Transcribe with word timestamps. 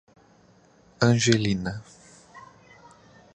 Angelina 0.99 1.77